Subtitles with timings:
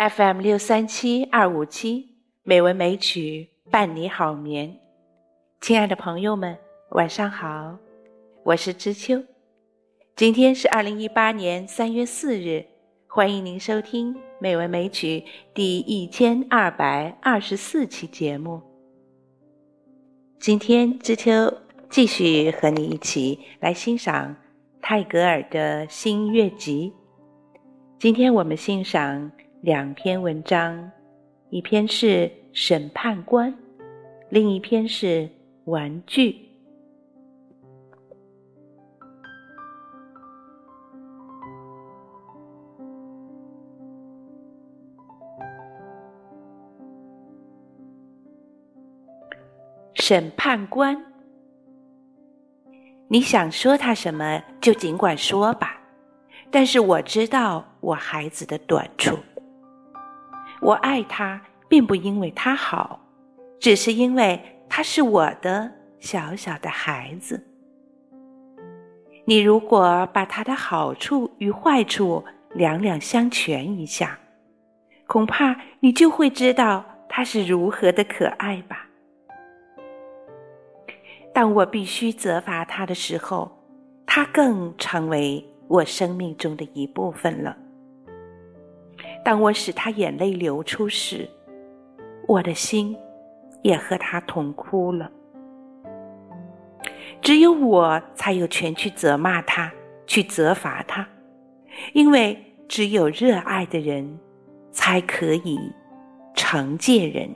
[0.00, 4.74] FM 六三七二五七美文美曲伴你好眠，
[5.60, 6.56] 亲爱的朋友们，
[6.92, 7.76] 晚上好，
[8.42, 9.22] 我是知秋。
[10.16, 12.64] 今天是二零一八年三月四日，
[13.06, 18.62] 欢迎您收听美文美曲第一千二百二十四期节目。
[20.38, 21.30] 今天知秋
[21.90, 24.34] 继续和你一起来欣赏
[24.80, 26.90] 泰戈尔的新月集。
[27.98, 29.30] 今天我们欣赏。
[29.62, 30.90] 两篇文章，
[31.50, 32.06] 一篇是
[32.54, 33.52] 《审判官》，
[34.30, 35.06] 另一篇是
[35.64, 36.32] 《玩具》。
[49.94, 51.04] 审判官，
[53.08, 55.78] 你想说他什么就尽管说吧，
[56.50, 59.18] 但是我知道我孩子的短处。
[60.60, 63.00] 我爱他，并不因为他好，
[63.58, 67.42] 只是因为他是我的小小的孩子。
[69.24, 72.22] 你如果把他的好处与坏处
[72.54, 74.18] 两两相权一下，
[75.06, 78.86] 恐怕你就会知道他是如何的可爱吧。
[81.32, 83.50] 当我必须责罚他的时候，
[84.04, 87.56] 他更成为我生命中的一部分了。
[89.24, 91.28] 当我使他眼泪流出时，
[92.26, 92.96] 我的心
[93.62, 95.10] 也和他同哭了。
[97.20, 99.70] 只有我才有权去责骂他，
[100.06, 101.06] 去责罚他，
[101.92, 104.18] 因为只有热爱的人
[104.72, 105.58] 才可以
[106.34, 107.28] 惩戒人。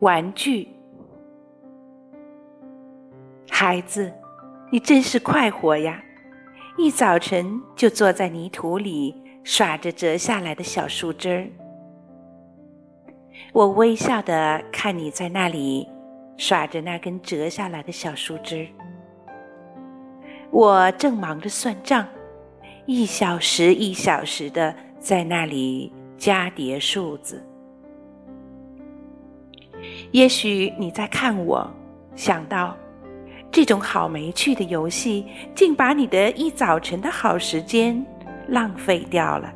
[0.00, 0.68] 玩具，
[3.50, 4.12] 孩子，
[4.70, 6.00] 你真是快活呀！
[6.76, 11.48] 一早晨就坐在泥土里耍着折下来的小树枝儿。
[13.52, 15.88] 我微笑的看你在那里
[16.36, 18.66] 耍着那根折下来的小树枝儿。
[20.52, 22.06] 我正忙着算账，
[22.86, 27.44] 一小时一小时的在那里加叠数字。
[30.10, 31.70] 也许你在看我，
[32.16, 32.74] 想到
[33.50, 38.04] 这种好没趣的游戏，竟把你的一早晨的好时间
[38.48, 39.52] 浪费掉了。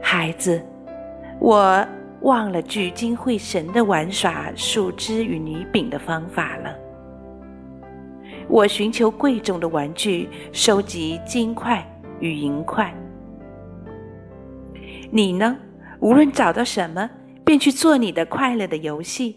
[0.00, 0.60] 孩子，
[1.38, 1.86] 我
[2.22, 6.74] 忘了聚精会神的玩耍树枝与泥饼的方法了。
[8.48, 11.84] 我寻求贵重的玩具，收集金块
[12.18, 12.92] 与银块。
[15.10, 15.56] 你呢？
[16.00, 17.08] 无论找到什么。
[17.44, 19.36] 便去做你的快乐的游戏。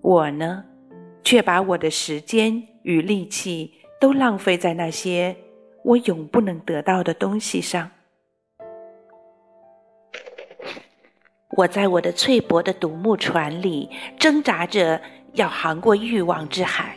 [0.00, 0.64] 我呢，
[1.22, 5.36] 却把我的时间与力气都浪费在那些
[5.84, 7.90] 我永不能得到的东西上。
[11.56, 15.00] 我在我的翠薄的独木船里挣扎着
[15.34, 16.96] 要航过欲望之海，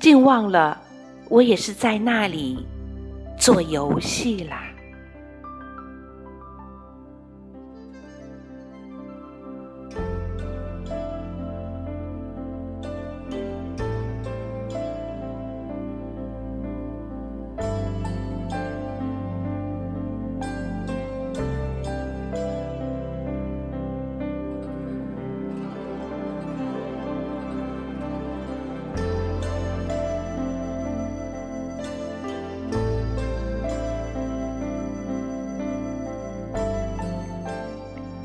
[0.00, 0.80] 竟忘了
[1.28, 2.66] 我也是在那里
[3.38, 4.67] 做游戏啦。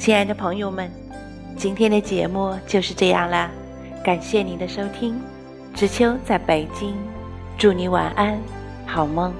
[0.03, 0.91] 亲爱的朋友们，
[1.55, 3.49] 今天的节目就是这样啦，
[4.03, 5.17] 感谢您的收听。
[5.73, 6.93] 知秋在北京，
[7.57, 8.37] 祝你晚安，
[8.85, 9.33] 好梦。